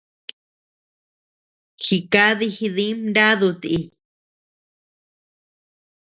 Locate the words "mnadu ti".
3.01-3.75